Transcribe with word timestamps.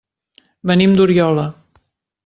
Venim 0.71 0.97
d'Oriola. 0.97 1.47